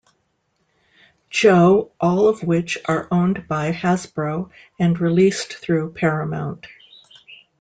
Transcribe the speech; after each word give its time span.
Joe 1.29 1.91
all 1.99 2.27
of 2.27 2.41
which 2.41 2.79
are 2.85 3.07
owned 3.11 3.47
by 3.47 3.71
Hasbro 3.71 4.49
and 4.79 4.99
released 4.99 5.53
through 5.57 5.91
Paramount. 5.93 6.65